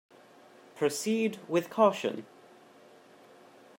[0.73, 2.25] Proceed with caution.